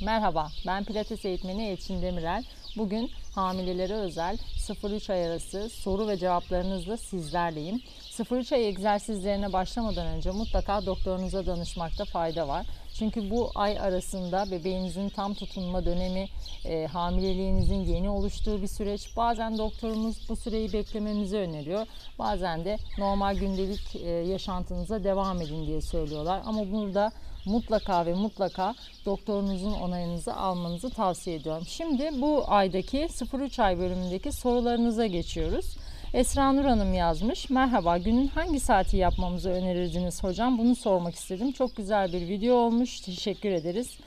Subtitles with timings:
[0.00, 2.44] Merhaba, ben Pilates eğitmeni Elçin Demirel.
[2.76, 7.82] Bugün hamilelere özel 0-3 ay arası soru ve cevaplarınızla sizlerleyim.
[8.10, 12.66] 0-3 ay egzersizlerine başlamadan önce mutlaka doktorunuza danışmakta fayda var.
[12.98, 16.28] Çünkü bu ay arasında bebeğinizin tam tutunma dönemi,
[16.64, 19.16] e, hamileliğinizin yeni oluştuğu bir süreç.
[19.16, 21.86] Bazen doktorumuz bu süreyi beklememizi öneriyor.
[22.18, 26.42] Bazen de normal gündelik e, yaşantınıza devam edin diye söylüyorlar.
[26.44, 27.12] Ama burada
[27.46, 28.74] mutlaka ve mutlaka
[29.04, 31.64] doktorunuzun onayınızı almanızı tavsiye ediyorum.
[31.68, 35.76] Şimdi bu aydaki 0-3 ay bölümündeki sorularınıza geçiyoruz.
[36.14, 37.50] Esra Nur Hanım yazmış.
[37.50, 40.58] Merhaba günün hangi saati yapmamızı önerirdiniz hocam?
[40.58, 41.52] Bunu sormak istedim.
[41.52, 43.00] Çok güzel bir video olmuş.
[43.00, 43.98] Teşekkür ederiz.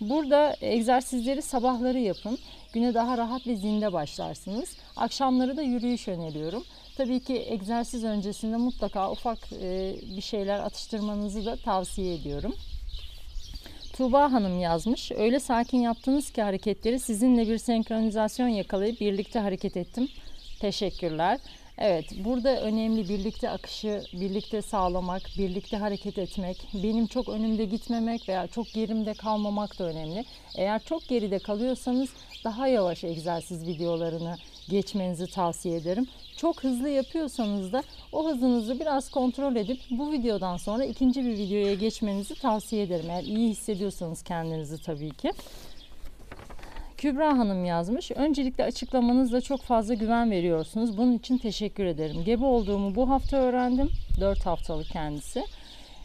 [0.00, 2.38] Burada egzersizleri sabahları yapın.
[2.72, 4.76] Güne daha rahat ve zinde başlarsınız.
[4.96, 6.64] Akşamları da yürüyüş öneriyorum.
[6.96, 12.54] Tabii ki egzersiz öncesinde mutlaka ufak e, bir şeyler atıştırmanızı da tavsiye ediyorum.
[13.98, 15.12] Tuğba Hanım yazmış.
[15.12, 20.08] Öyle sakin yaptınız ki hareketleri sizinle bir senkronizasyon yakalayıp birlikte hareket ettim.
[20.60, 21.38] Teşekkürler.
[21.78, 28.46] Evet, burada önemli birlikte akışı, birlikte sağlamak, birlikte hareket etmek, benim çok önümde gitmemek veya
[28.46, 30.24] çok gerimde kalmamak da önemli.
[30.56, 32.08] Eğer çok geride kalıyorsanız
[32.44, 34.36] daha yavaş egzersiz videolarını
[34.68, 36.08] geçmenizi tavsiye ederim.
[36.36, 41.74] Çok hızlı yapıyorsanız da o hızınızı biraz kontrol edip bu videodan sonra ikinci bir videoya
[41.74, 43.10] geçmenizi tavsiye ederim.
[43.10, 45.32] Eğer iyi hissediyorsanız kendinizi tabii ki.
[46.96, 48.10] Kübra Hanım yazmış.
[48.10, 50.96] Öncelikle açıklamanızla çok fazla güven veriyorsunuz.
[50.96, 52.24] Bunun için teşekkür ederim.
[52.24, 53.90] Gebe olduğumu bu hafta öğrendim.
[54.20, 55.44] 4 haftalık kendisi.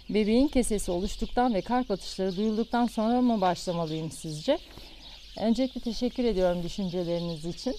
[0.10, 4.58] Bebeğin kesesi oluştuktan ve kalp atışları duyulduktan sonra mı başlamalıyım sizce?
[5.42, 7.76] Öncelikle teşekkür ediyorum düşünceleriniz için.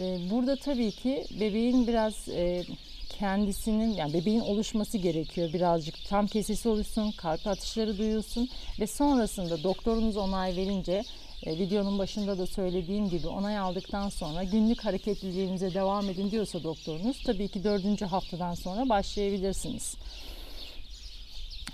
[0.00, 2.64] Ee, burada tabii ki bebeğin biraz e,
[3.08, 8.48] kendisinin yani bebeğin oluşması gerekiyor birazcık tam kesesi oluşsun kalp atışları duyulsun
[8.80, 11.02] ve sonrasında doktorunuz onay verince
[11.46, 17.22] e, videonun başında da söylediğim gibi onay aldıktan sonra günlük hareketliliğinize devam edin diyorsa doktorunuz
[17.22, 19.96] tabii ki dördüncü haftadan sonra başlayabilirsiniz.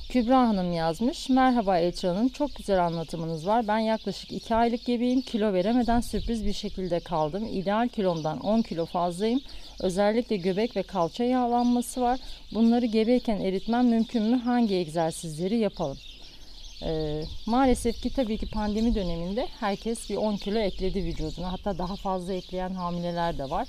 [0.08, 1.28] Kübra Hanım yazmış.
[1.28, 2.28] Merhaba Elçin Hanım.
[2.28, 3.68] Çok güzel anlatımınız var.
[3.68, 5.20] Ben yaklaşık 2 aylık gebeyim.
[5.20, 7.48] Kilo veremeden sürpriz bir şekilde kaldım.
[7.52, 9.40] İdeal kilomdan 10 kilo fazlayım.
[9.80, 12.20] Özellikle göbek ve kalça yağlanması var.
[12.54, 14.36] Bunları gebeyken eritmem mümkün mü?
[14.36, 15.98] Hangi egzersizleri yapalım?
[16.82, 21.52] Ee, maalesef ki tabii ki pandemi döneminde herkes bir 10 kilo ekledi vücuduna.
[21.52, 23.68] Hatta daha fazla ekleyen hamileler de var.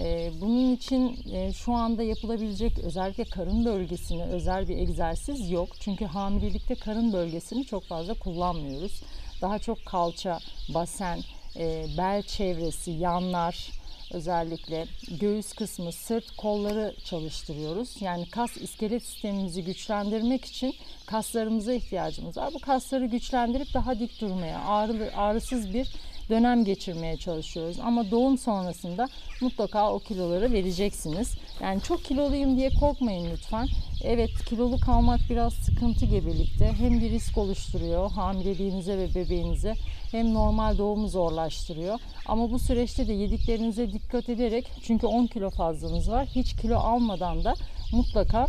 [0.00, 5.68] Ee, bunun için e, şu anda yapılabilecek özellikle karın bölgesine özel bir egzersiz yok.
[5.80, 9.02] Çünkü hamilelikte karın bölgesini çok fazla kullanmıyoruz.
[9.42, 10.38] Daha çok kalça,
[10.74, 11.18] basen,
[11.56, 13.70] e, bel çevresi, yanlar,
[14.12, 14.86] özellikle
[15.20, 18.02] göğüs kısmı, sırt, kolları çalıştırıyoruz.
[18.02, 20.74] Yani kas iskelet sistemimizi güçlendirmek için
[21.06, 22.54] kaslarımıza ihtiyacımız var.
[22.54, 25.88] Bu kasları güçlendirip daha dik durmaya, ağrılı, ağrısız bir
[26.30, 27.76] dönem geçirmeye çalışıyoruz.
[27.80, 29.08] Ama doğum sonrasında
[29.40, 31.34] mutlaka o kiloları vereceksiniz.
[31.62, 33.68] Yani çok kiloluyum diye korkmayın lütfen.
[34.04, 36.72] Evet kilolu kalmak biraz sıkıntı gebelikte.
[36.72, 39.74] Hem bir risk oluşturuyor hamileliğinize ve bebeğinize
[40.10, 41.98] hem normal doğumu zorlaştırıyor.
[42.26, 46.26] Ama bu süreçte de yediklerinize dikkat ederek çünkü 10 kilo fazlanız var.
[46.26, 47.54] Hiç kilo almadan da
[47.92, 48.46] mutlaka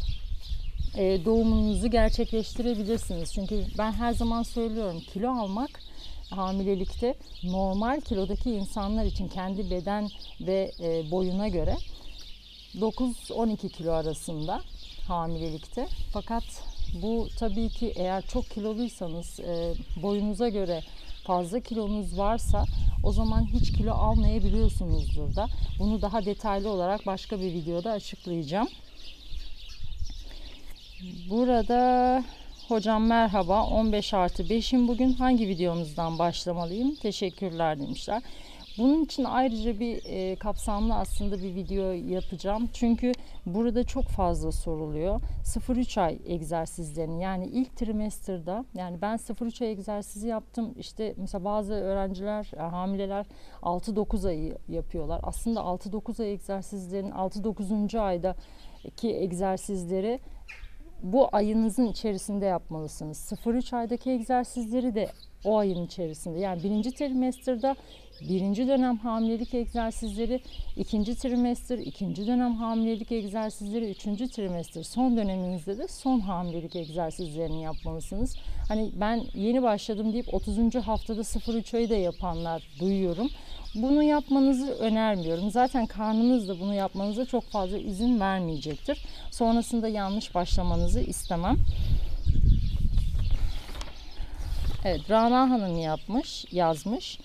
[0.97, 3.33] e, doğumunuzu gerçekleştirebilirsiniz.
[3.33, 5.69] Çünkü ben her zaman söylüyorum kilo almak
[6.29, 10.09] hamilelikte normal kilodaki insanlar için kendi beden
[10.41, 11.77] ve e, boyuna göre
[12.75, 14.61] 9-12 kilo arasında
[15.07, 15.87] hamilelikte.
[16.13, 16.43] Fakat
[17.01, 20.83] bu tabii ki eğer çok kiloluysanız e, boyunuza göre
[21.23, 22.65] fazla kilonuz varsa
[23.03, 25.47] o zaman hiç kilo almayabiliyorsunuzdur da.
[25.79, 28.67] Bunu daha detaylı olarak başka bir videoda açıklayacağım.
[31.29, 32.23] Burada
[32.69, 36.95] hocam merhaba 15 artı 5'im bugün hangi videomuzdan başlamalıyım?
[36.95, 38.23] Teşekkürler demişler.
[38.77, 42.69] Bunun için ayrıca bir e, kapsamlı aslında bir video yapacağım.
[42.73, 43.11] Çünkü
[43.45, 45.21] burada çok fazla soruluyor.
[45.43, 50.73] 0-3 ay egzersizlerini yani ilk trimesterda yani ben 0-3 ay egzersizi yaptım.
[50.79, 53.25] İşte mesela bazı öğrenciler, e, hamileler
[53.61, 55.19] 6-9 ayı yapıyorlar.
[55.23, 57.99] Aslında 6-9 ay egzersizlerin 6-9.
[57.99, 58.35] ayda
[58.97, 60.19] ki egzersizleri
[61.03, 63.31] bu ayınızın içerisinde yapmalısınız.
[63.45, 65.09] 0-3 aydaki egzersizleri de
[65.45, 66.39] o ayın içerisinde.
[66.39, 67.75] Yani birinci trimesterda
[68.21, 70.41] birinci dönem hamilelik egzersizleri,
[70.77, 78.35] ikinci trimester, ikinci dönem hamilelik egzersizleri, üçüncü trimester, son döneminizde de son hamilelik egzersizlerini yapmalısınız.
[78.67, 80.75] Hani ben yeni başladım deyip 30.
[80.75, 83.29] haftada 0-3 ayı da yapanlar duyuyorum.
[83.75, 85.51] Bunu yapmanızı önermiyorum.
[85.51, 89.05] Zaten karnınız da bunu yapmanıza çok fazla izin vermeyecektir.
[89.31, 91.57] Sonrasında yanlış başlamanızı istemem.
[94.85, 97.19] Evet, Rana Hanım yapmış, yazmış.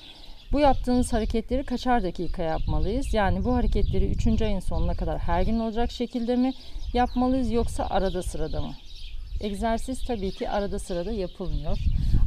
[0.54, 3.14] Bu yaptığınız hareketleri kaçar dakika yapmalıyız?
[3.14, 4.42] Yani bu hareketleri 3.
[4.42, 6.52] ayın sonuna kadar her gün olacak şekilde mi
[6.92, 8.74] yapmalıyız yoksa arada sırada mı?
[9.40, 11.78] Egzersiz tabii ki arada sırada yapılmıyor.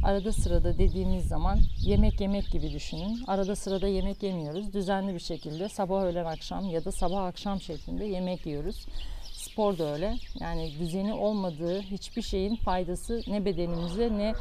[0.04, 3.24] Arada sırada dediğimiz zaman yemek yemek gibi düşünün.
[3.26, 4.72] Arada sırada yemek yemiyoruz.
[4.72, 8.86] Düzenli bir şekilde sabah öğlen akşam ya da sabah akşam şeklinde yemek yiyoruz.
[9.32, 10.14] Spor da öyle.
[10.40, 14.34] Yani düzeni olmadığı hiçbir şeyin faydası ne bedenimize ne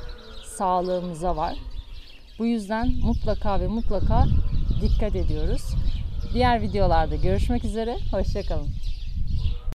[0.57, 1.57] sağlığımıza var.
[2.39, 4.25] Bu yüzden mutlaka ve mutlaka
[4.81, 5.61] dikkat ediyoruz.
[6.33, 7.95] Diğer videolarda görüşmek üzere.
[8.11, 8.67] Hoşçakalın.